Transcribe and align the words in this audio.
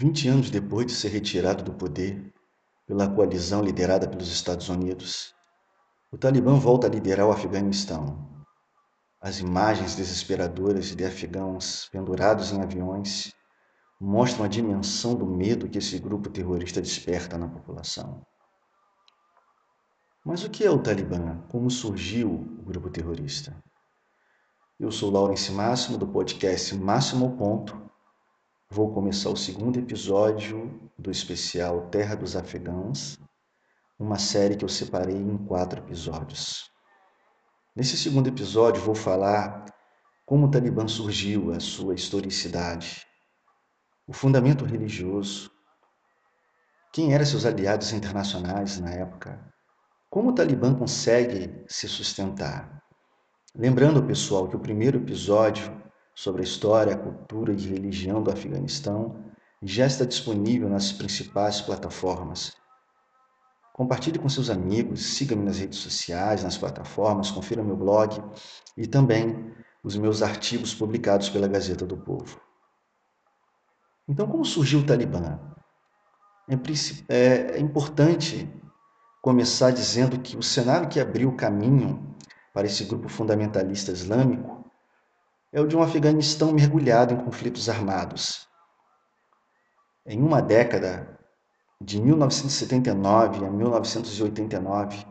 Vinte 0.00 0.28
anos 0.28 0.48
depois 0.48 0.86
de 0.86 0.92
ser 0.92 1.08
retirado 1.08 1.64
do 1.64 1.72
poder 1.72 2.32
pela 2.86 3.12
coalizão 3.12 3.60
liderada 3.60 4.08
pelos 4.08 4.28
Estados 4.28 4.68
Unidos, 4.68 5.34
o 6.12 6.16
Talibã 6.16 6.54
volta 6.54 6.86
a 6.86 6.90
liderar 6.90 7.26
o 7.26 7.32
Afeganistão. 7.32 8.46
As 9.20 9.40
imagens 9.40 9.96
desesperadoras 9.96 10.94
de 10.94 11.04
afegãos 11.04 11.88
pendurados 11.90 12.52
em 12.52 12.62
aviões 12.62 13.32
mostram 14.00 14.44
a 14.44 14.48
dimensão 14.48 15.16
do 15.16 15.26
medo 15.26 15.68
que 15.68 15.78
esse 15.78 15.98
grupo 15.98 16.30
terrorista 16.30 16.80
desperta 16.80 17.36
na 17.36 17.48
população. 17.48 18.24
Mas 20.24 20.44
o 20.44 20.48
que 20.48 20.62
é 20.62 20.70
o 20.70 20.78
Talibã? 20.80 21.42
Como 21.48 21.68
surgiu 21.68 22.30
o 22.30 22.62
grupo 22.62 22.88
terrorista? 22.88 23.60
Eu 24.78 24.92
sou 24.92 25.10
Laurence 25.10 25.50
Máximo, 25.50 25.98
do 25.98 26.06
podcast 26.06 26.72
Máximo 26.76 27.36
Ponto, 27.36 27.87
Vou 28.70 28.92
começar 28.92 29.30
o 29.30 29.36
segundo 29.36 29.78
episódio 29.78 30.78
do 30.98 31.10
especial 31.10 31.88
Terra 31.88 32.14
dos 32.14 32.36
Afegãos, 32.36 33.18
uma 33.98 34.18
série 34.18 34.56
que 34.56 34.64
eu 34.64 34.68
separei 34.68 35.16
em 35.16 35.38
quatro 35.38 35.80
episódios. 35.80 36.70
Nesse 37.74 37.96
segundo 37.96 38.28
episódio, 38.28 38.82
vou 38.82 38.94
falar 38.94 39.64
como 40.26 40.46
o 40.46 40.50
Talibã 40.50 40.86
surgiu, 40.86 41.50
a 41.54 41.60
sua 41.60 41.94
historicidade, 41.94 43.06
o 44.06 44.12
fundamento 44.12 44.66
religioso, 44.66 45.50
quem 46.92 47.14
eram 47.14 47.24
seus 47.24 47.46
aliados 47.46 47.94
internacionais 47.94 48.78
na 48.78 48.90
época, 48.90 49.50
como 50.10 50.28
o 50.28 50.34
Talibã 50.34 50.74
consegue 50.74 51.64
se 51.66 51.88
sustentar. 51.88 52.82
Lembrando, 53.54 54.04
pessoal, 54.04 54.46
que 54.46 54.56
o 54.56 54.60
primeiro 54.60 54.98
episódio 54.98 55.77
sobre 56.18 56.40
a 56.40 56.44
história, 56.44 56.94
a 56.94 56.98
cultura 56.98 57.52
e 57.52 57.56
religião 57.56 58.20
do 58.20 58.28
Afeganistão 58.28 59.24
já 59.62 59.86
está 59.86 60.04
disponível 60.04 60.68
nas 60.68 60.90
principais 60.90 61.60
plataformas. 61.60 62.56
Compartilhe 63.72 64.18
com 64.18 64.28
seus 64.28 64.50
amigos, 64.50 65.14
siga-me 65.14 65.44
nas 65.44 65.60
redes 65.60 65.78
sociais, 65.78 66.42
nas 66.42 66.58
plataformas, 66.58 67.30
confira 67.30 67.62
meu 67.62 67.76
blog 67.76 68.20
e 68.76 68.84
também 68.84 69.54
os 69.80 69.96
meus 69.96 70.20
artigos 70.20 70.74
publicados 70.74 71.28
pela 71.28 71.46
Gazeta 71.46 71.86
do 71.86 71.96
Povo. 71.96 72.40
Então, 74.08 74.26
como 74.26 74.44
surgiu 74.44 74.80
o 74.80 74.86
Talibã? 74.86 75.38
É, 77.08 77.58
é 77.58 77.60
importante 77.60 78.52
começar 79.22 79.70
dizendo 79.70 80.18
que 80.18 80.36
o 80.36 80.42
cenário 80.42 80.88
que 80.88 80.98
abriu 80.98 81.28
o 81.28 81.36
caminho 81.36 82.16
para 82.52 82.66
esse 82.66 82.82
grupo 82.82 83.08
fundamentalista 83.08 83.92
islâmico 83.92 84.57
é 85.50 85.60
o 85.60 85.66
de 85.66 85.74
um 85.74 85.82
Afeganistão 85.82 86.52
mergulhado 86.52 87.14
em 87.14 87.16
conflitos 87.16 87.68
armados. 87.70 88.46
Em 90.04 90.20
uma 90.20 90.42
década, 90.42 91.18
de 91.80 92.00
1979 92.00 93.46
a 93.46 93.50
1989, 93.50 95.06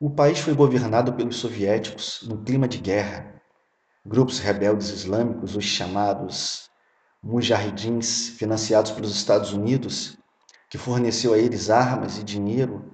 o 0.00 0.08
país 0.08 0.38
foi 0.38 0.54
governado 0.54 1.12
pelos 1.12 1.36
soviéticos 1.36 2.24
no 2.26 2.42
clima 2.42 2.66
de 2.66 2.78
guerra. 2.78 3.42
Grupos 4.06 4.38
rebeldes 4.38 4.88
islâmicos, 4.88 5.54
os 5.54 5.64
chamados 5.64 6.70
mujahidins, 7.22 8.28
financiados 8.30 8.90
pelos 8.90 9.14
Estados 9.14 9.52
Unidos, 9.52 10.16
que 10.70 10.78
forneceu 10.78 11.34
a 11.34 11.38
eles 11.38 11.68
armas 11.68 12.18
e 12.18 12.24
dinheiro 12.24 12.90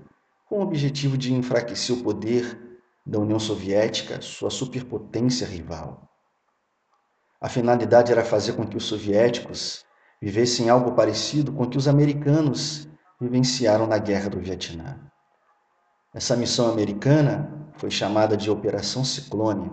com 0.49 0.59
o 0.59 0.63
objetivo 0.63 1.17
de 1.17 1.33
enfraquecer 1.33 1.97
o 1.97 2.03
poder 2.03 2.83
da 3.07 3.19
União 3.19 3.39
Soviética, 3.39 4.21
sua 4.21 4.51
superpotência 4.51 5.47
rival. 5.47 6.10
A 7.41 7.49
finalidade 7.49 8.13
era 8.13 8.23
fazer 8.23 8.53
com 8.53 8.67
que 8.67 8.77
os 8.77 8.85
soviéticos 8.85 9.85
vivessem 10.21 10.69
algo 10.69 10.93
parecido 10.93 11.51
com 11.53 11.63
o 11.63 11.71
que 11.71 11.79
os 11.79 11.89
americanos 11.89 12.87
vivenciaram 13.19 13.87
na 13.87 13.97
Guerra 13.97 14.29
do 14.29 14.39
Vietnã. 14.39 15.01
Essa 16.13 16.37
missão 16.37 16.71
americana 16.71 17.73
foi 17.77 17.91
chamada 17.91 18.37
de 18.37 18.51
Operação 18.51 19.05
Ciclone 19.05 19.71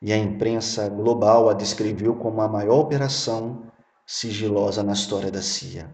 e 0.00 0.12
a 0.12 0.16
imprensa 0.16 0.88
global 0.88 1.48
a 1.48 1.54
descreveu 1.54 2.14
como 2.14 2.40
a 2.40 2.48
maior 2.48 2.78
operação 2.78 3.64
sigilosa 4.06 4.82
na 4.84 4.92
história 4.92 5.30
da 5.30 5.42
CIA. 5.42 5.92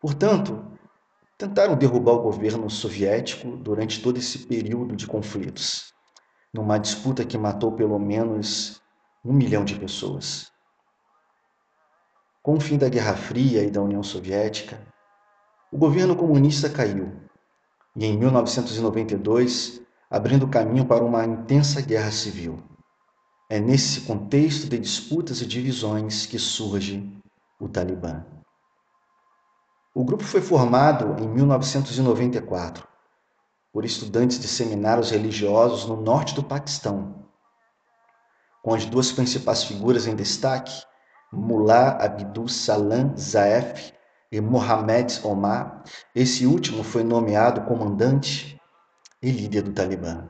Portanto, 0.00 0.64
tentaram 1.36 1.76
derrubar 1.76 2.12
o 2.12 2.22
governo 2.22 2.70
soviético 2.70 3.56
durante 3.58 4.02
todo 4.02 4.16
esse 4.16 4.38
período 4.46 4.96
de 4.96 5.06
conflitos, 5.06 5.92
numa 6.52 6.78
disputa 6.78 7.24
que 7.24 7.36
matou 7.36 7.72
pelo 7.72 7.98
menos 7.98 8.80
um 9.28 9.34
milhão 9.34 9.62
de 9.62 9.78
pessoas. 9.78 10.50
Com 12.42 12.54
o 12.54 12.60
fim 12.60 12.78
da 12.78 12.88
Guerra 12.88 13.14
Fria 13.14 13.62
e 13.62 13.70
da 13.70 13.82
União 13.82 14.02
Soviética, 14.02 14.80
o 15.70 15.76
governo 15.76 16.16
comunista 16.16 16.70
caiu 16.70 17.12
e, 17.94 18.06
em 18.06 18.16
1992, 18.16 19.82
abrindo 20.10 20.48
caminho 20.48 20.86
para 20.86 21.04
uma 21.04 21.26
intensa 21.26 21.82
guerra 21.82 22.10
civil. 22.10 22.62
É 23.50 23.60
nesse 23.60 24.00
contexto 24.00 24.66
de 24.66 24.78
disputas 24.78 25.42
e 25.42 25.46
divisões 25.46 26.24
que 26.24 26.38
surge 26.38 27.06
o 27.60 27.68
Talibã. 27.68 28.24
O 29.94 30.02
grupo 30.02 30.24
foi 30.24 30.40
formado 30.40 31.22
em 31.22 31.28
1994 31.28 32.88
por 33.70 33.84
estudantes 33.84 34.38
de 34.38 34.48
seminários 34.48 35.10
religiosos 35.10 35.84
no 35.84 36.00
norte 36.00 36.34
do 36.34 36.42
Paquistão 36.42 37.27
com 38.62 38.74
as 38.74 38.84
duas 38.84 39.12
principais 39.12 39.64
figuras 39.64 40.06
em 40.06 40.14
destaque, 40.14 40.82
Mullah 41.32 41.98
Abdul 42.00 42.48
Salam 42.48 43.16
Zaef 43.16 43.92
e 44.32 44.40
Mohamed 44.40 45.20
Omar. 45.24 45.82
Esse 46.14 46.46
último 46.46 46.82
foi 46.82 47.04
nomeado 47.04 47.62
comandante 47.62 48.60
e 49.22 49.30
líder 49.30 49.62
do 49.62 49.72
Talibã. 49.72 50.28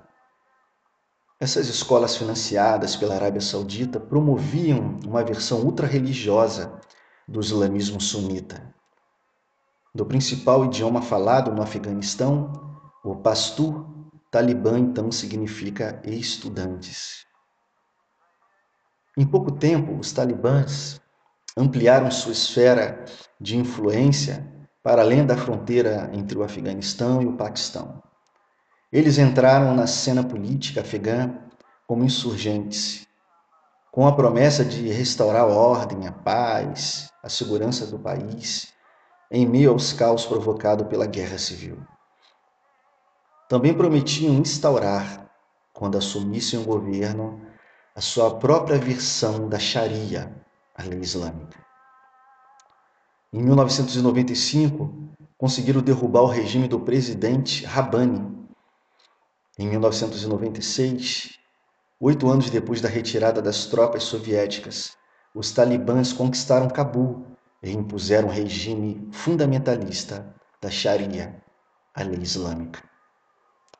Essas 1.40 1.68
escolas 1.68 2.16
financiadas 2.16 2.96
pela 2.96 3.14
Arábia 3.14 3.40
Saudita 3.40 4.00
promoviam 4.00 4.98
uma 5.06 5.22
versão 5.22 5.60
ultra-religiosa 5.60 6.80
do 7.28 7.38
islamismo 7.38 8.00
sunita. 8.00 8.74
Do 9.94 10.04
principal 10.04 10.64
idioma 10.64 11.00
falado 11.00 11.52
no 11.52 11.62
Afeganistão, 11.62 12.52
o 13.04 13.14
Pastu, 13.14 13.86
Talibã 14.30 14.78
então 14.78 15.12
significa 15.12 16.02
estudantes. 16.04 17.27
Em 19.18 19.26
pouco 19.26 19.50
tempo, 19.50 19.98
os 19.98 20.12
talibãs 20.12 21.00
ampliaram 21.56 22.08
sua 22.08 22.30
esfera 22.30 23.04
de 23.40 23.56
influência 23.56 24.46
para 24.80 25.02
além 25.02 25.26
da 25.26 25.36
fronteira 25.36 26.08
entre 26.12 26.38
o 26.38 26.44
Afeganistão 26.44 27.20
e 27.20 27.26
o 27.26 27.32
Paquistão. 27.32 28.00
Eles 28.92 29.18
entraram 29.18 29.74
na 29.74 29.88
cena 29.88 30.22
política 30.22 30.82
afegã 30.82 31.36
como 31.84 32.04
insurgentes, 32.04 33.08
com 33.90 34.06
a 34.06 34.14
promessa 34.14 34.64
de 34.64 34.86
restaurar 34.86 35.42
a 35.42 35.46
ordem, 35.46 36.06
a 36.06 36.12
paz, 36.12 37.10
a 37.20 37.28
segurança 37.28 37.86
do 37.86 37.98
país, 37.98 38.72
em 39.32 39.44
meio 39.44 39.72
aos 39.72 39.92
caos 39.92 40.26
provocados 40.26 40.86
pela 40.86 41.06
guerra 41.06 41.38
civil. 41.38 41.76
Também 43.48 43.74
prometiam 43.74 44.34
instaurar, 44.34 45.28
quando 45.72 45.98
assumissem 45.98 46.60
o 46.60 46.64
governo, 46.64 47.47
a 47.98 48.00
sua 48.00 48.38
própria 48.38 48.78
versão 48.78 49.48
da 49.48 49.58
Sharia, 49.58 50.32
a 50.76 50.84
lei 50.84 51.00
islâmica. 51.00 51.58
Em 53.32 53.42
1995, 53.42 55.16
conseguiram 55.36 55.82
derrubar 55.82 56.22
o 56.22 56.26
regime 56.28 56.68
do 56.68 56.78
presidente 56.78 57.64
Rabani. 57.64 58.46
Em 59.58 59.66
1996, 59.66 61.40
oito 61.98 62.28
anos 62.28 62.48
depois 62.50 62.80
da 62.80 62.88
retirada 62.88 63.42
das 63.42 63.66
tropas 63.66 64.04
soviéticas, 64.04 64.96
os 65.34 65.50
talibãs 65.50 66.12
conquistaram 66.12 66.68
Cabul 66.68 67.26
e 67.60 67.72
impuseram 67.72 68.28
o 68.28 68.30
regime 68.30 69.08
fundamentalista 69.10 70.36
da 70.62 70.70
Sharia, 70.70 71.42
a 71.92 72.04
lei 72.04 72.20
islâmica 72.20 72.87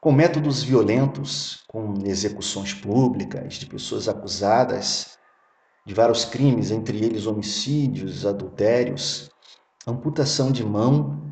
com 0.00 0.12
métodos 0.12 0.62
violentos, 0.62 1.64
com 1.68 1.94
execuções 2.04 2.72
públicas 2.72 3.54
de 3.54 3.66
pessoas 3.66 4.08
acusadas 4.08 5.18
de 5.84 5.94
vários 5.94 6.24
crimes, 6.24 6.70
entre 6.70 6.98
eles 6.98 7.26
homicídios, 7.26 8.26
adultérios, 8.26 9.30
amputação 9.86 10.52
de 10.52 10.64
mão 10.64 11.22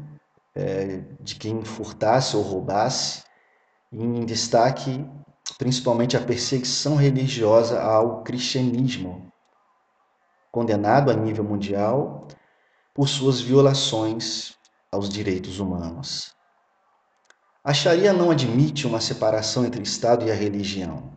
é, 0.55 1.05
de 1.21 1.35
quem 1.35 1.63
furtasse 1.65 2.37
ou 2.37 2.43
roubasse, 2.43 3.23
e 3.93 4.03
em 4.03 4.25
destaque 4.25 5.07
principalmente 5.59 6.17
a 6.17 6.21
perseguição 6.21 6.97
religiosa 6.97 7.81
ao 7.81 8.23
cristianismo, 8.25 9.33
condenado 10.51 11.11
a 11.11 11.15
nível 11.15 11.45
mundial 11.45 12.27
por 12.93 13.09
suas 13.09 13.41
violações 13.41 14.57
aos 14.91 15.09
direitos 15.09 15.61
humanos. 15.61 16.36
A 17.67 17.75
Sharia 17.75 18.13
não 18.13 18.31
admite 18.31 18.87
uma 18.87 19.01
separação 19.01 19.67
entre 19.67 19.83
Estado 19.83 20.25
e 20.25 20.31
a 20.31 20.35
religião. 20.37 21.11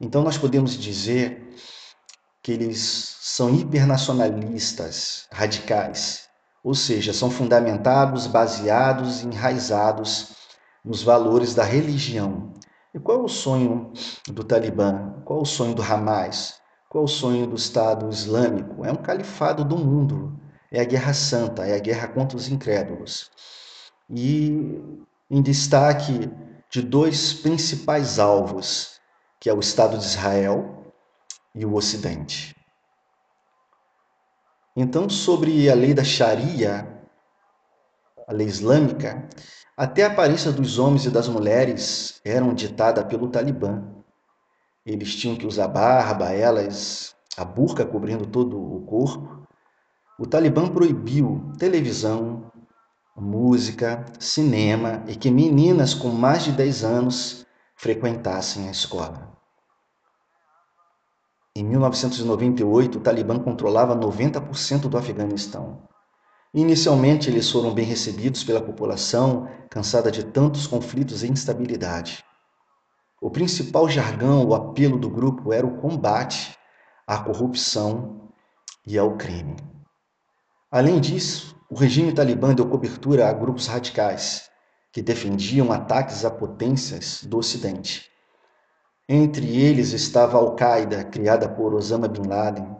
Então 0.00 0.24
nós 0.24 0.36
podemos 0.36 0.76
dizer 0.76 1.54
que 2.42 2.50
eles 2.50 3.16
são 3.20 3.54
hipernacionalistas, 3.54 5.28
radicais, 5.30 6.28
ou 6.64 6.74
seja, 6.74 7.12
são 7.12 7.30
fundamentados, 7.30 8.26
baseados, 8.26 9.22
enraizados 9.22 10.32
nos 10.84 11.04
valores 11.04 11.54
da 11.54 11.62
religião. 11.62 12.52
E 12.92 12.98
qual 12.98 13.20
é 13.20 13.22
o 13.22 13.28
sonho 13.28 13.92
do 14.26 14.42
Talibã? 14.42 15.22
Qual 15.24 15.38
é 15.38 15.42
o 15.42 15.46
sonho 15.46 15.72
do 15.72 15.82
Hamas? 15.84 16.54
Qual 16.88 17.02
é 17.02 17.04
o 17.04 17.08
sonho 17.08 17.46
do 17.46 17.54
Estado 17.54 18.08
Islâmico? 18.10 18.84
É 18.84 18.90
um 18.90 18.96
califado 18.96 19.64
do 19.64 19.78
mundo, 19.78 20.36
é 20.68 20.80
a 20.80 20.84
guerra 20.84 21.14
santa, 21.14 21.64
é 21.64 21.76
a 21.76 21.80
guerra 21.80 22.08
contra 22.08 22.36
os 22.36 22.48
incrédulos. 22.48 23.30
E 24.10 25.06
em 25.30 25.42
destaque 25.42 26.30
de 26.70 26.82
dois 26.82 27.32
principais 27.34 28.18
alvos, 28.18 29.00
que 29.40 29.48
é 29.48 29.54
o 29.54 29.60
Estado 29.60 29.98
de 29.98 30.04
Israel 30.04 30.92
e 31.54 31.64
o 31.64 31.74
Ocidente. 31.74 32.54
Então, 34.76 35.08
sobre 35.08 35.68
a 35.68 35.74
lei 35.74 35.92
da 35.92 36.04
Sharia, 36.04 36.86
a 38.26 38.32
lei 38.32 38.46
islâmica, 38.46 39.28
até 39.76 40.04
a 40.04 40.08
aparência 40.08 40.52
dos 40.52 40.78
homens 40.78 41.04
e 41.04 41.10
das 41.10 41.28
mulheres 41.28 42.20
eram 42.24 42.54
ditada 42.54 43.04
pelo 43.04 43.28
Talibã. 43.28 43.82
Eles 44.84 45.14
tinham 45.14 45.36
que 45.36 45.46
usar 45.46 45.68
barba, 45.68 46.32
elas 46.32 47.14
a 47.36 47.44
burca 47.44 47.84
cobrindo 47.86 48.26
todo 48.26 48.58
o 48.58 48.84
corpo. 48.86 49.46
O 50.18 50.26
Talibã 50.26 50.68
proibiu 50.68 51.52
televisão, 51.58 52.50
música, 53.20 54.04
cinema 54.18 55.02
e 55.06 55.16
que 55.16 55.30
meninas 55.30 55.94
com 55.94 56.08
mais 56.08 56.44
de 56.44 56.52
10 56.52 56.84
anos 56.84 57.46
frequentassem 57.76 58.68
a 58.68 58.70
escola. 58.70 59.36
Em 61.54 61.64
1998, 61.64 62.98
o 62.98 63.00
Talibã 63.00 63.38
controlava 63.38 63.96
90% 63.96 64.88
do 64.88 64.96
Afeganistão. 64.96 65.82
Inicialmente, 66.54 67.28
eles 67.28 67.50
foram 67.50 67.74
bem 67.74 67.84
recebidos 67.84 68.44
pela 68.44 68.60
população, 68.60 69.48
cansada 69.68 70.10
de 70.10 70.24
tantos 70.24 70.66
conflitos 70.66 71.22
e 71.22 71.30
instabilidade. 71.30 72.24
O 73.20 73.30
principal 73.30 73.88
jargão, 73.88 74.46
o 74.46 74.54
apelo 74.54 74.96
do 74.96 75.10
grupo 75.10 75.52
era 75.52 75.66
o 75.66 75.76
combate 75.78 76.56
à 77.06 77.18
corrupção 77.18 78.30
e 78.86 78.96
ao 78.96 79.16
crime. 79.16 79.56
Além 80.70 81.00
disso, 81.00 81.57
o 81.70 81.74
regime 81.74 82.14
talibã 82.14 82.54
deu 82.54 82.66
cobertura 82.66 83.28
a 83.28 83.32
grupos 83.32 83.66
radicais 83.66 84.48
que 84.90 85.02
defendiam 85.02 85.70
ataques 85.70 86.24
a 86.24 86.30
potências 86.30 87.22
do 87.24 87.36
Ocidente. 87.36 88.10
Entre 89.06 89.60
eles 89.60 89.92
estava 89.92 90.38
a 90.38 90.40
Al-Qaeda, 90.40 91.04
criada 91.04 91.46
por 91.46 91.74
Osama 91.74 92.08
Bin 92.08 92.26
Laden, 92.26 92.74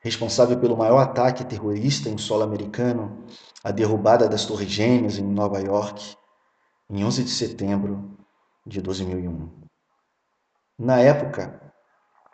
responsável 0.00 0.56
pelo 0.58 0.76
maior 0.76 0.98
ataque 0.98 1.44
terrorista 1.44 2.08
em 2.08 2.16
solo 2.16 2.44
americano, 2.44 3.24
a 3.64 3.72
derrubada 3.72 4.28
das 4.28 4.44
Torres 4.44 4.68
Gêmeas 4.68 5.18
em 5.18 5.24
Nova 5.24 5.60
York, 5.60 6.14
em 6.88 7.04
11 7.04 7.24
de 7.24 7.30
setembro 7.30 8.16
de 8.64 8.80
2001. 8.80 9.50
Na 10.78 11.00
época, 11.00 11.60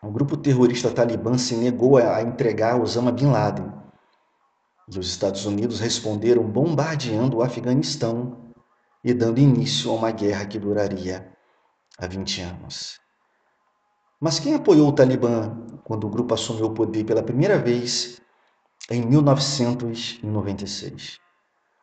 o 0.02 0.10
grupo 0.10 0.36
terrorista 0.36 0.90
talibã 0.90 1.38
se 1.38 1.56
negou 1.56 1.96
a 1.96 2.20
entregar 2.20 2.78
Osama 2.78 3.10
Bin 3.10 3.30
Laden 3.30 3.73
e 4.88 4.98
os 4.98 5.06
Estados 5.08 5.44
Unidos 5.46 5.78
responderam 5.80 6.42
bombardeando 6.42 7.38
o 7.38 7.42
Afeganistão 7.42 8.52
e 9.02 9.14
dando 9.14 9.40
início 9.40 9.90
a 9.90 9.94
uma 9.94 10.10
guerra 10.10 10.44
que 10.46 10.58
duraria 10.58 11.32
há 11.98 12.06
20 12.06 12.42
anos. 12.42 13.00
Mas 14.20 14.38
quem 14.38 14.54
apoiou 14.54 14.88
o 14.88 14.92
Talibã 14.92 15.56
quando 15.84 16.06
o 16.06 16.10
grupo 16.10 16.34
assumiu 16.34 16.66
o 16.66 16.74
poder 16.74 17.04
pela 17.04 17.22
primeira 17.22 17.58
vez 17.58 18.20
em 18.90 19.00
1996? 19.02 21.18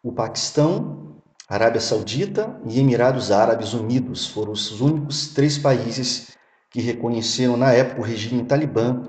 O 0.04 0.12
Paquistão, 0.12 1.16
Arábia 1.48 1.82
Saudita 1.82 2.60
e 2.66 2.80
Emirados 2.80 3.32
Árabes 3.32 3.74
Unidos 3.74 4.28
foram 4.28 4.52
os 4.54 4.82
únicos 4.82 5.34
três 5.34 5.58
países 5.58 6.38
que 6.72 6.82
reconheceram 6.82 7.58
na 7.58 7.74
época 7.74 8.02
o 8.02 8.06
regime 8.06 8.46
talibã 8.46 9.04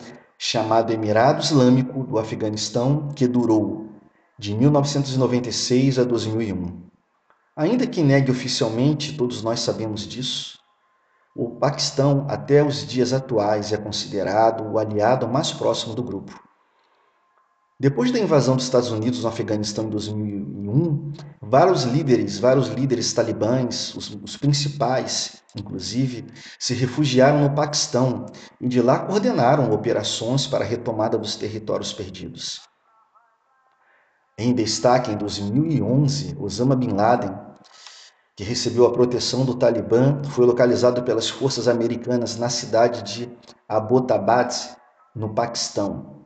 chamado 0.45 0.93
Emirado 0.93 1.41
Islâmico 1.41 2.03
do 2.03 2.19
Afeganistão, 2.19 3.11
que 3.15 3.29
durou 3.29 3.87
de 4.37 4.53
1996 4.53 6.01
a 6.01 6.03
2001. 6.03 6.83
Ainda 7.55 7.87
que 7.87 8.03
negue 8.03 8.33
oficialmente, 8.33 9.17
todos 9.17 9.41
nós 9.41 9.61
sabemos 9.61 10.01
disso, 10.01 10.59
o 11.37 11.49
Paquistão, 11.49 12.27
até 12.29 12.61
os 12.61 12.85
dias 12.85 13.13
atuais, 13.13 13.73
é 13.73 13.77
considerado 13.77 14.69
o 14.69 14.81
aliado 14.81 15.29
mais 15.29 15.53
próximo 15.53 15.95
do 15.95 16.03
grupo. 16.03 16.37
Depois 17.79 18.11
da 18.11 18.19
invasão 18.19 18.57
dos 18.57 18.65
Estados 18.65 18.91
Unidos 18.91 19.23
no 19.23 19.29
Afeganistão 19.29 19.85
em 19.85 19.91
2001, 19.91 20.62
vários 21.41 21.85
líderes, 21.85 22.39
vários 22.39 22.69
líderes 22.69 23.13
talibãs, 23.13 23.95
os, 23.95 24.19
os, 24.23 24.37
principais, 24.37 25.43
inclusive, 25.57 26.27
se 26.59 26.75
refugiaram 26.75 27.43
no 27.43 27.55
Paquistão 27.55 28.27
e 28.61 28.69
de 28.69 28.81
lá 28.81 29.01
coordenaram 29.01 29.73
operações 29.73 30.47
para 30.47 30.65
a 30.65 30.67
retomada 30.67 31.19
dos 31.19 31.37
territórios 31.37 31.93
perdidos. 31.93 32.61
Em 34.39 34.55
destaque, 34.55 35.11
em 35.11 35.17
2011, 35.17 36.37
Osama 36.41 36.75
Bin 36.75 36.93
Laden, 36.93 37.37
que 38.35 38.43
recebeu 38.43 38.87
a 38.87 38.93
proteção 38.93 39.45
do 39.45 39.55
Talibã, 39.55 40.23
foi 40.25 40.47
localizado 40.47 41.03
pelas 41.03 41.29
forças 41.29 41.69
americanas 41.69 42.37
na 42.37 42.49
cidade 42.49 43.03
de 43.03 43.31
Abbottabad, 43.69 44.55
no 45.15 45.35
Paquistão. 45.35 46.22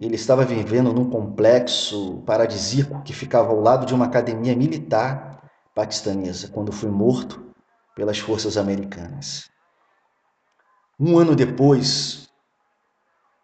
Ele 0.00 0.14
estava 0.14 0.44
vivendo 0.44 0.92
num 0.92 1.10
complexo 1.10 2.22
paradisíaco 2.24 3.02
que 3.02 3.12
ficava 3.12 3.50
ao 3.50 3.60
lado 3.60 3.84
de 3.84 3.92
uma 3.92 4.04
academia 4.04 4.54
militar 4.54 5.50
paquistanesa, 5.74 6.48
quando 6.48 6.70
foi 6.70 6.88
morto 6.88 7.52
pelas 7.96 8.18
forças 8.18 8.56
americanas. 8.56 9.50
Um 11.00 11.18
ano 11.18 11.34
depois, 11.34 12.28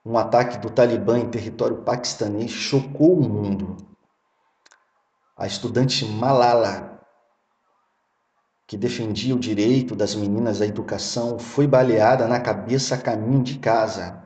um 0.05 0.17
ataque 0.17 0.59
do 0.59 0.71
Talibã 0.71 1.19
em 1.19 1.29
território 1.29 1.83
paquistanês 1.83 2.53
chocou 2.53 3.19
o 3.19 3.29
mundo. 3.29 3.77
A 5.37 5.49
estudante 5.49 6.05
Malala, 6.05 7.01
que 8.65 8.77
defendia 8.77 9.35
o 9.35 9.41
direito 9.41 9.97
das 9.97 10.15
meninas 10.15 10.61
à 10.61 10.67
educação, 10.67 11.37
foi 11.37 11.67
baleada 11.67 12.29
na 12.29 12.39
cabeça 12.39 12.95
a 12.95 12.99
caminho 12.99 13.43
de 13.43 13.59
casa 13.59 14.25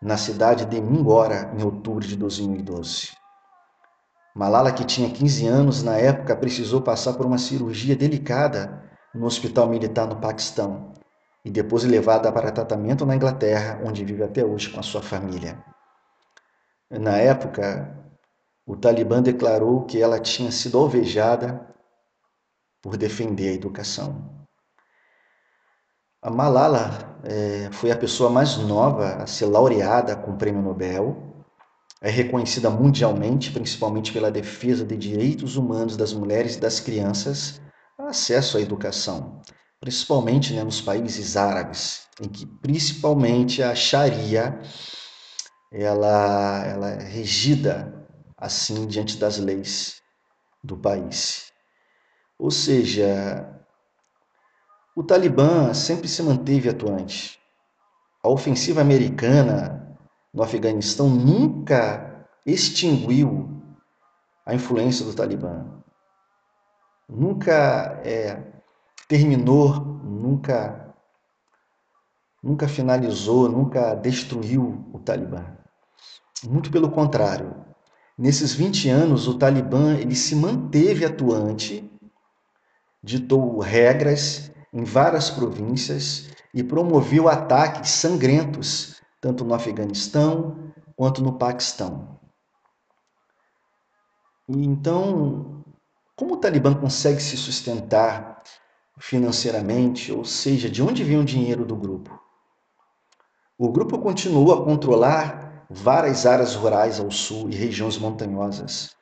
na 0.00 0.16
cidade 0.16 0.64
de 0.64 0.80
Mingora, 0.80 1.52
em 1.56 1.62
outubro 1.62 2.06
de 2.06 2.16
2012. 2.16 3.10
Malala, 4.34 4.72
que 4.72 4.84
tinha 4.84 5.10
15 5.10 5.46
anos 5.46 5.82
na 5.82 5.96
época, 5.96 6.36
precisou 6.36 6.80
passar 6.80 7.14
por 7.14 7.26
uma 7.26 7.36
cirurgia 7.36 7.94
delicada 7.94 8.82
no 9.14 9.26
hospital 9.26 9.68
militar 9.68 10.06
no 10.06 10.20
Paquistão 10.20 10.94
e 11.44 11.50
depois 11.50 11.84
levada 11.84 12.30
para 12.32 12.52
tratamento 12.52 13.04
na 13.04 13.16
Inglaterra, 13.16 13.80
onde 13.84 14.04
vive 14.04 14.22
até 14.22 14.44
hoje 14.44 14.70
com 14.70 14.80
a 14.80 14.82
sua 14.82 15.02
família. 15.02 15.62
Na 16.90 17.16
época, 17.16 17.96
o 18.64 18.76
Talibã 18.76 19.20
declarou 19.20 19.84
que 19.84 20.00
ela 20.00 20.18
tinha 20.18 20.50
sido 20.50 20.78
alvejada 20.78 21.66
por 22.80 22.96
defender 22.96 23.50
a 23.50 23.54
educação. 23.54 24.39
A 26.22 26.30
Malala 26.30 27.18
é, 27.24 27.70
foi 27.72 27.90
a 27.90 27.96
pessoa 27.96 28.28
mais 28.28 28.58
nova 28.58 29.14
a 29.22 29.26
ser 29.26 29.46
laureada 29.46 30.14
com 30.14 30.32
o 30.32 30.36
Prêmio 30.36 30.60
Nobel. 30.60 31.44
É 32.02 32.10
reconhecida 32.10 32.68
mundialmente, 32.68 33.50
principalmente 33.50 34.12
pela 34.12 34.30
defesa 34.30 34.84
de 34.84 34.96
direitos 34.98 35.56
humanos 35.56 35.96
das 35.96 36.12
mulheres 36.12 36.56
e 36.56 36.60
das 36.60 36.78
crianças 36.78 37.60
acesso 37.98 38.58
à 38.58 38.60
educação, 38.60 39.40
principalmente 39.80 40.52
né, 40.52 40.64
nos 40.64 40.80
países 40.80 41.36
árabes, 41.36 42.02
em 42.20 42.28
que 42.28 42.44
principalmente 42.44 43.62
a 43.62 43.74
Sharia 43.74 44.60
ela, 45.72 46.66
ela 46.66 46.90
é 46.90 47.02
regida 47.02 48.06
assim 48.36 48.86
diante 48.86 49.16
das 49.16 49.38
leis 49.38 50.02
do 50.62 50.76
país. 50.76 51.52
Ou 52.38 52.50
seja, 52.50 53.59
o 55.00 55.02
Talibã 55.02 55.72
sempre 55.72 56.06
se 56.06 56.22
manteve 56.22 56.68
atuante. 56.68 57.40
A 58.22 58.28
ofensiva 58.28 58.82
americana 58.82 59.96
no 60.32 60.42
Afeganistão 60.42 61.08
nunca 61.08 62.28
extinguiu 62.44 63.62
a 64.44 64.54
influência 64.54 65.02
do 65.06 65.14
Talibã. 65.14 65.64
Nunca 67.08 67.98
é, 68.04 68.42
terminou, 69.08 69.80
nunca, 70.04 70.94
nunca 72.42 72.68
finalizou, 72.68 73.48
nunca 73.48 73.94
destruiu 73.94 74.84
o 74.92 74.98
Talibã. 74.98 75.46
Muito 76.44 76.70
pelo 76.70 76.90
contrário. 76.90 77.64
Nesses 78.18 78.52
20 78.52 78.90
anos, 78.90 79.26
o 79.26 79.38
Talibã 79.38 79.94
ele 79.94 80.14
se 80.14 80.36
manteve 80.36 81.06
atuante, 81.06 81.90
ditou 83.02 83.60
regras 83.60 84.50
em 84.72 84.84
várias 84.84 85.30
províncias 85.30 86.30
e 86.54 86.62
promoveu 86.62 87.28
ataques 87.28 87.90
sangrentos, 87.90 89.00
tanto 89.20 89.44
no 89.44 89.54
Afeganistão 89.54 90.72
quanto 90.96 91.22
no 91.22 91.38
Paquistão. 91.38 92.20
Então, 94.48 95.64
como 96.16 96.34
o 96.34 96.36
Talibã 96.36 96.74
consegue 96.74 97.20
se 97.22 97.36
sustentar 97.36 98.42
financeiramente, 98.98 100.12
ou 100.12 100.24
seja, 100.24 100.68
de 100.68 100.82
onde 100.82 101.02
vem 101.02 101.18
o 101.18 101.24
dinheiro 101.24 101.64
do 101.64 101.74
grupo? 101.74 102.20
O 103.56 103.70
grupo 103.70 103.98
continua 103.98 104.60
a 104.60 104.64
controlar 104.64 105.66
várias 105.70 106.26
áreas 106.26 106.54
rurais 106.54 106.98
ao 106.98 107.10
sul 107.10 107.48
e 107.48 107.54
regiões 107.54 107.96
montanhosas. 107.96 108.94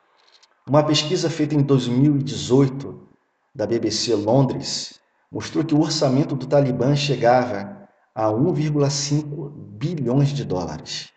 Uma 0.66 0.84
pesquisa 0.84 1.30
feita 1.30 1.54
em 1.54 1.62
2018 1.62 3.08
da 3.54 3.66
BBC 3.66 4.14
Londres 4.14 4.97
mostrou 5.30 5.64
que 5.64 5.75
o 5.75 5.80
orçamento 5.80 6.35
do 6.35 6.47
Talibã 6.47 6.97
chegava 6.97 7.88
a 8.14 8.28
1,5 8.28 9.52
bilhões 9.78 10.30
de 10.30 10.44
dólares. 10.44 11.11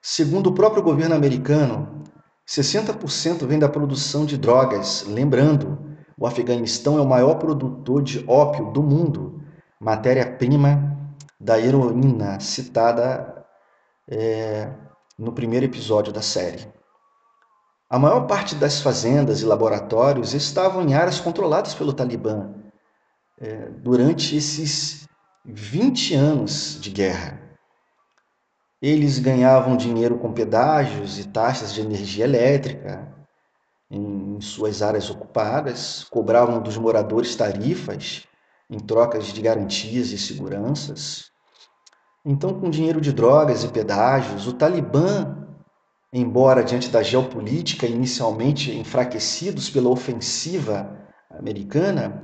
Segundo 0.00 0.48
o 0.48 0.54
próprio 0.54 0.82
governo 0.82 1.14
americano, 1.14 2.04
60% 2.46 3.46
vem 3.46 3.58
da 3.58 3.68
produção 3.68 4.24
de 4.24 4.38
drogas. 4.38 5.04
Lembrando, 5.06 5.78
o 6.16 6.26
Afeganistão 6.26 6.96
é 6.98 7.02
o 7.02 7.06
maior 7.06 7.34
produtor 7.34 8.02
de 8.02 8.24
ópio 8.26 8.70
do 8.72 8.82
mundo, 8.82 9.42
matéria-prima 9.78 10.96
da 11.38 11.58
heroína 11.60 12.40
citada 12.40 13.44
é, 14.08 14.72
no 15.18 15.32
primeiro 15.32 15.66
episódio 15.66 16.12
da 16.12 16.22
série. 16.22 16.66
A 17.90 17.98
maior 17.98 18.26
parte 18.26 18.54
das 18.54 18.80
fazendas 18.80 19.40
e 19.40 19.44
laboratórios 19.44 20.34
estavam 20.34 20.82
em 20.82 20.94
áreas 20.94 21.20
controladas 21.20 21.74
pelo 21.74 21.92
Talibã 21.92 22.57
é, 23.40 23.68
durante 23.70 24.36
esses 24.36 25.08
20 25.44 26.14
anos 26.14 26.78
de 26.80 26.90
guerra. 26.90 27.40
Eles 28.80 29.18
ganhavam 29.18 29.76
dinheiro 29.76 30.18
com 30.18 30.32
pedágios 30.32 31.18
e 31.18 31.28
taxas 31.28 31.74
de 31.74 31.80
energia 31.80 32.24
elétrica 32.24 33.12
em 33.90 34.40
suas 34.40 34.82
áreas 34.82 35.08
ocupadas, 35.08 36.04
cobravam 36.10 36.60
dos 36.60 36.76
moradores 36.76 37.34
tarifas 37.34 38.24
em 38.70 38.78
trocas 38.78 39.26
de 39.26 39.40
garantias 39.40 40.10
e 40.10 40.18
seguranças. 40.18 41.30
Então, 42.24 42.60
com 42.60 42.68
dinheiro 42.68 43.00
de 43.00 43.12
drogas 43.12 43.64
e 43.64 43.68
pedágios, 43.68 44.46
o 44.46 44.52
Talibã 44.52 45.38
embora 46.12 46.64
diante 46.64 46.88
da 46.88 47.02
geopolítica 47.02 47.86
inicialmente 47.86 48.70
enfraquecidos 48.70 49.68
pela 49.68 49.90
ofensiva 49.90 50.96
americana, 51.30 52.22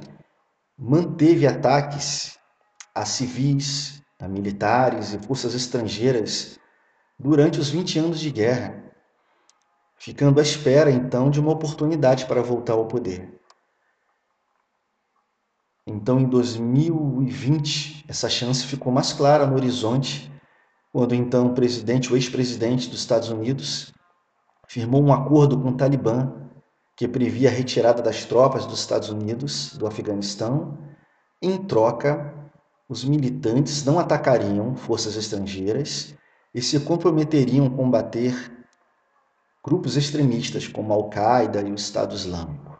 manteve 0.78 1.46
ataques 1.46 2.38
a 2.94 3.04
civis, 3.04 4.02
a 4.20 4.28
militares 4.28 5.12
e 5.12 5.18
forças 5.18 5.54
estrangeiras 5.54 6.58
durante 7.18 7.58
os 7.58 7.68
20 7.68 7.98
anos 7.98 8.20
de 8.20 8.30
guerra, 8.30 8.92
ficando 9.96 10.40
à 10.40 10.42
espera 10.42 10.90
então 10.90 11.30
de 11.30 11.40
uma 11.40 11.52
oportunidade 11.52 12.26
para 12.26 12.42
voltar 12.42 12.74
ao 12.74 12.86
poder. 12.86 13.40
Então, 15.86 16.18
em 16.18 16.28
2020, 16.28 18.06
essa 18.08 18.28
chance 18.28 18.66
ficou 18.66 18.90
mais 18.90 19.12
clara 19.12 19.46
no 19.46 19.54
horizonte 19.54 20.32
quando 20.94 21.12
então 21.12 21.48
o 21.48 21.54
presidente, 21.54 22.12
o 22.12 22.16
ex-presidente 22.16 22.88
dos 22.88 23.00
Estados 23.00 23.28
Unidos, 23.28 23.92
firmou 24.68 25.02
um 25.02 25.12
acordo 25.12 25.60
com 25.60 25.70
o 25.70 25.76
Talibã 25.76 26.43
que 26.96 27.08
previa 27.08 27.48
a 27.48 27.52
retirada 27.52 28.00
das 28.00 28.24
tropas 28.24 28.66
dos 28.66 28.80
Estados 28.80 29.08
Unidos 29.08 29.76
do 29.76 29.86
Afeganistão. 29.86 30.78
Em 31.42 31.58
troca, 31.66 32.34
os 32.88 33.04
militantes 33.04 33.84
não 33.84 33.98
atacariam 33.98 34.76
forças 34.76 35.16
estrangeiras 35.16 36.14
e 36.54 36.62
se 36.62 36.78
comprometeriam 36.80 37.66
a 37.66 37.70
combater 37.70 38.52
grupos 39.64 39.96
extremistas 39.96 40.68
como 40.68 40.92
a 40.92 40.96
Al-Qaeda 40.96 41.62
e 41.62 41.72
o 41.72 41.74
Estado 41.74 42.14
Islâmico. 42.14 42.78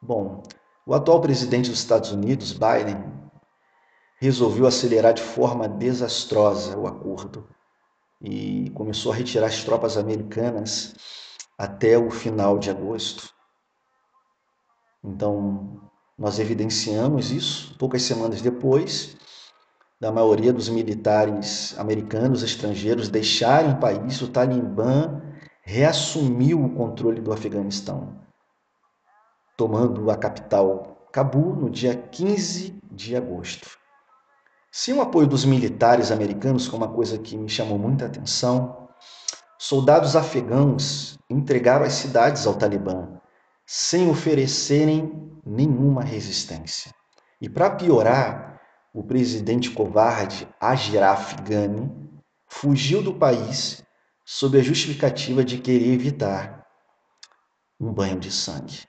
Bom, 0.00 0.42
o 0.86 0.94
atual 0.94 1.20
presidente 1.20 1.68
dos 1.68 1.80
Estados 1.80 2.12
Unidos, 2.12 2.52
Biden, 2.52 3.12
resolveu 4.18 4.66
acelerar 4.66 5.12
de 5.12 5.22
forma 5.22 5.68
desastrosa 5.68 6.78
o 6.78 6.86
acordo 6.86 7.48
e 8.20 8.70
começou 8.70 9.12
a 9.12 9.14
retirar 9.14 9.46
as 9.46 9.64
tropas 9.64 9.96
americanas 9.96 10.94
até 11.56 11.98
o 11.98 12.10
final 12.10 12.58
de 12.58 12.70
agosto. 12.70 13.32
Então, 15.04 15.80
nós 16.18 16.38
evidenciamos 16.38 17.30
isso 17.30 17.76
poucas 17.78 18.02
semanas 18.02 18.40
depois 18.40 19.16
da 20.00 20.10
maioria 20.10 20.52
dos 20.52 20.68
militares 20.68 21.78
americanos 21.78 22.42
estrangeiros 22.42 23.08
deixarem 23.08 23.72
o 23.72 23.78
país, 23.78 24.20
o 24.20 24.28
Talibã 24.28 25.22
reassumiu 25.62 26.64
o 26.64 26.74
controle 26.74 27.20
do 27.20 27.32
Afeganistão, 27.32 28.20
tomando 29.56 30.10
a 30.10 30.16
capital 30.16 31.06
Cabul 31.12 31.54
no 31.54 31.70
dia 31.70 31.94
15 31.94 32.80
de 32.90 33.14
agosto. 33.14 33.78
Sem 34.72 34.94
o 34.94 35.02
apoio 35.02 35.26
dos 35.26 35.44
militares 35.44 36.10
americanos, 36.10 36.66
que 36.66 36.74
é 36.74 36.78
uma 36.78 36.88
coisa 36.88 37.18
que 37.18 37.36
me 37.36 37.48
chamou 37.48 37.78
muita 37.78 38.06
atenção, 38.06 38.81
soldados 39.62 40.16
afegãos 40.16 41.16
entregaram 41.30 41.84
as 41.84 41.92
cidades 41.92 42.48
ao 42.48 42.56
Talibã 42.56 43.20
sem 43.64 44.10
oferecerem 44.10 45.40
nenhuma 45.46 46.02
resistência. 46.02 46.92
E 47.40 47.48
para 47.48 47.70
piorar, 47.70 48.60
o 48.92 49.04
presidente 49.04 49.70
covarde 49.70 50.48
Ashraf 50.60 51.36
Ghani 51.42 51.88
fugiu 52.48 53.04
do 53.04 53.14
país 53.14 53.84
sob 54.24 54.58
a 54.58 54.62
justificativa 54.64 55.44
de 55.44 55.58
querer 55.58 55.92
evitar 55.92 56.66
um 57.78 57.92
banho 57.92 58.18
de 58.18 58.32
sangue. 58.32 58.80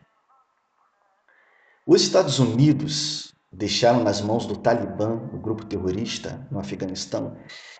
Os 1.85 2.01
Estados 2.01 2.39
Unidos 2.39 3.32
deixaram 3.53 4.03
nas 4.03 4.19
mãos 4.19 4.45
do 4.47 4.57
Talibã, 4.57 5.21
o 5.31 5.37
grupo 5.37 5.63
terrorista 5.65 6.45
no 6.49 6.59
Afeganistão, 6.59 7.37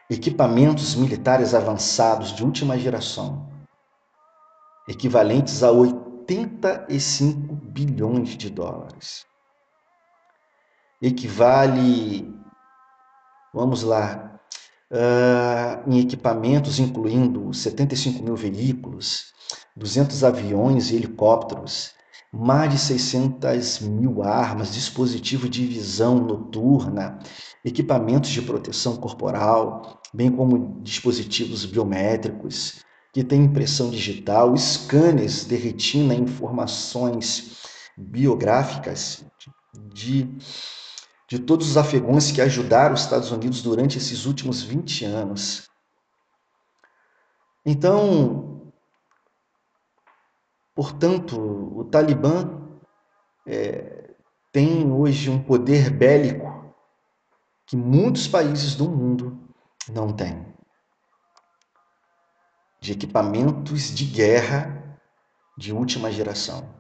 equipamentos 0.09 0.95
militares 0.95 1.53
avançados 1.53 2.31
de 2.33 2.43
última 2.43 2.77
geração, 2.77 3.49
equivalentes 4.87 5.63
a 5.63 5.71
85 5.71 7.55
bilhões 7.55 8.37
de 8.37 8.49
dólares. 8.49 9.25
Equivale, 11.01 12.33
vamos 13.53 13.81
lá, 13.83 14.39
uh, 14.91 15.89
em 15.89 15.99
equipamentos 15.99 16.79
incluindo 16.79 17.53
75 17.53 18.23
mil 18.23 18.35
veículos, 18.35 19.33
200 19.75 20.23
aviões 20.23 20.91
e 20.91 20.95
helicópteros, 20.95 21.93
mais 22.35 22.71
de 22.71 22.79
600 22.79 23.81
mil 23.81 24.23
armas, 24.23 24.73
dispositivo 24.73 25.47
de 25.47 25.63
visão 25.67 26.17
noturna, 26.17 27.19
equipamentos 27.63 28.31
de 28.31 28.41
proteção 28.41 28.95
corporal, 28.95 30.01
bem 30.11 30.31
como 30.31 30.81
dispositivos 30.81 31.63
biométricos 31.63 32.83
que 33.13 33.23
têm 33.23 33.43
impressão 33.43 33.91
digital, 33.91 34.57
scanners 34.57 35.45
de 35.45 35.55
retina, 35.55 36.15
informações 36.15 37.61
biográficas 37.95 39.23
de, 39.93 40.27
de 41.29 41.37
todos 41.37 41.69
os 41.69 41.77
afegãos 41.77 42.31
que 42.31 42.41
ajudaram 42.41 42.95
os 42.95 43.01
Estados 43.01 43.31
Unidos 43.31 43.61
durante 43.61 43.99
esses 43.99 44.25
últimos 44.25 44.63
20 44.63 45.05
anos. 45.05 45.69
Então, 47.63 48.42
Portanto, 50.75 51.39
o 51.39 51.83
Talibã 51.85 52.61
é, 53.47 54.15
tem 54.51 54.91
hoje 54.91 55.29
um 55.29 55.41
poder 55.41 55.89
bélico 55.89 56.73
que 57.67 57.75
muitos 57.75 58.27
países 58.27 58.75
do 58.75 58.89
mundo 58.89 59.49
não 59.89 60.11
têm. 60.11 60.45
De 62.81 62.91
equipamentos 62.91 63.93
de 63.93 64.05
guerra 64.05 64.99
de 65.57 65.71
última 65.71 66.11
geração. 66.11 66.73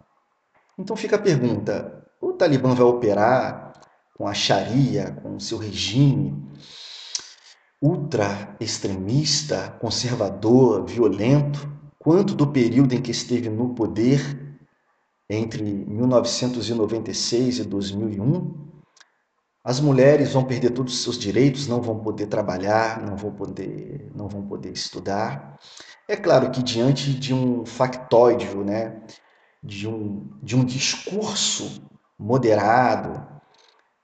Então 0.77 0.95
fica 0.95 1.15
a 1.15 1.21
pergunta: 1.21 2.05
o 2.19 2.33
Talibã 2.33 2.73
vai 2.73 2.85
operar 2.85 3.73
com 4.17 4.27
a 4.27 4.33
Sharia, 4.33 5.11
com 5.21 5.35
o 5.35 5.39
seu 5.39 5.57
regime 5.57 6.43
ultra 7.83 8.55
extremista, 8.61 9.71
conservador, 9.81 10.85
violento? 10.85 11.69
Quanto 12.03 12.35
do 12.35 12.45
período 12.45 12.93
em 12.93 13.01
que 13.01 13.11
esteve 13.11 13.49
no 13.49 13.73
poder, 13.73 14.19
entre 15.29 15.63
1996 15.63 17.59
e 17.59 17.63
2001, 17.63 18.63
as 19.63 19.79
mulheres 19.79 20.33
vão 20.33 20.43
perder 20.43 20.71
todos 20.71 20.93
os 20.93 21.01
seus 21.01 21.17
direitos, 21.17 21.65
não 21.67 21.81
vão 21.81 21.99
poder 21.99 22.27
trabalhar, 22.27 23.01
não 23.01 23.15
vão 23.15 23.31
poder, 23.31 24.11
não 24.13 24.27
vão 24.27 24.45
poder 24.45 24.73
estudar. 24.73 25.57
É 26.05 26.17
claro 26.17 26.51
que 26.51 26.61
diante 26.61 27.13
de 27.13 27.33
um 27.33 27.65
factóide, 27.65 28.53
né, 28.57 29.01
de 29.63 29.87
um, 29.87 30.29
de 30.43 30.57
um 30.57 30.65
discurso 30.65 31.81
moderado, 32.19 33.25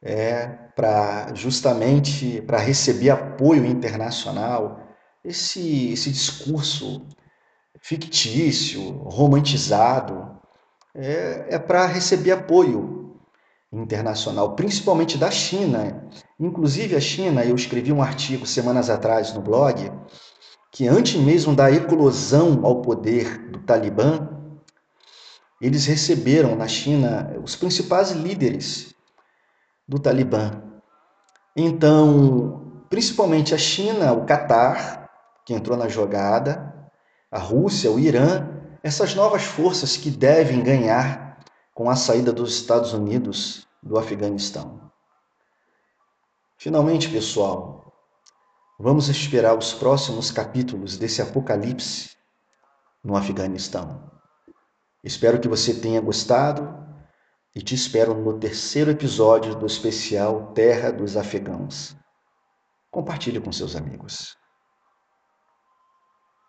é, 0.01 0.47
para 0.73 1.33
justamente 1.35 2.41
para 2.43 2.57
receber 2.57 3.09
apoio 3.09 3.65
internacional, 3.65 4.87
esse, 5.21 5.91
esse 5.91 6.09
discurso 6.09 7.05
fictício, 7.81 8.81
romantizado, 9.03 10.39
é, 10.93 11.47
é 11.49 11.59
para 11.59 11.85
receber 11.85 12.31
apoio 12.31 13.19
internacional, 13.71 14.55
principalmente 14.55 15.17
da 15.17 15.29
China. 15.29 16.07
Inclusive 16.39 16.95
a 16.95 16.99
China, 16.99 17.43
eu 17.43 17.55
escrevi 17.55 17.91
um 17.91 18.01
artigo 18.01 18.45
semanas 18.45 18.89
atrás 18.89 19.33
no 19.33 19.41
blog, 19.41 19.91
que 20.71 20.87
antes 20.87 21.15
mesmo 21.15 21.55
da 21.55 21.71
eclosão 21.71 22.61
ao 22.63 22.81
poder 22.81 23.49
do 23.49 23.59
Talibã, 23.59 24.29
eles 25.61 25.85
receberam 25.85 26.55
na 26.55 26.67
China 26.67 27.35
os 27.43 27.55
principais 27.55 28.11
líderes 28.11 28.93
do 29.87 29.99
Talibã. 29.99 30.63
Então, 31.55 32.85
principalmente 32.89 33.53
a 33.53 33.57
China, 33.57 34.13
o 34.13 34.25
Catar, 34.25 35.09
que 35.45 35.53
entrou 35.53 35.77
na 35.77 35.87
jogada, 35.87 36.68
a 37.31 37.37
Rússia, 37.37 37.91
o 37.91 37.99
Irã, 37.99 38.47
essas 38.81 39.13
novas 39.13 39.43
forças 39.43 39.97
que 39.97 40.09
devem 40.09 40.63
ganhar 40.63 41.37
com 41.73 41.89
a 41.89 41.95
saída 41.95 42.33
dos 42.33 42.53
Estados 42.55 42.93
Unidos 42.93 43.67
do 43.81 43.97
Afeganistão. 43.97 44.91
Finalmente, 46.57 47.09
pessoal, 47.09 47.93
vamos 48.77 49.07
esperar 49.07 49.57
os 49.57 49.73
próximos 49.73 50.31
capítulos 50.31 50.97
desse 50.97 51.21
apocalipse 51.21 52.17
no 53.03 53.15
Afeganistão. 53.15 54.11
Espero 55.03 55.39
que 55.39 55.47
você 55.47 55.73
tenha 55.73 56.01
gostado 56.01 56.77
e 57.55 57.61
te 57.61 57.75
espero 57.75 58.13
no 58.13 58.37
terceiro 58.37 58.91
episódio 58.91 59.55
do 59.55 59.65
especial 59.65 60.51
Terra 60.53 60.91
dos 60.91 61.15
Afegãos. 61.15 61.95
Compartilhe 62.91 63.39
com 63.39 63.51
seus 63.51 63.75
amigos. 63.75 64.38